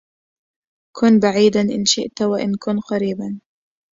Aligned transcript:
كن 0.95 1.19
بعيدا 1.19 1.61
إن 1.61 1.85
شئت 1.85 2.21
أو 2.21 2.37
كن 2.61 2.79
قريبا 2.79 3.39